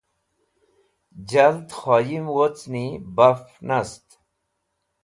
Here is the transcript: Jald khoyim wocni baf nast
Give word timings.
Jald 1.29 1.67
khoyim 1.81 2.25
wocni 2.35 2.85
baf 3.15 3.41
nast 3.67 4.05